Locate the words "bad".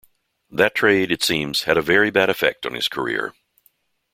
2.09-2.27